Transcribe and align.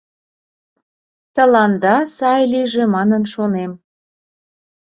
Тыланда 1.35 1.95
сай 2.15 2.41
лийже 2.53 2.83
манын 2.95 3.23
шонем... 3.33 3.71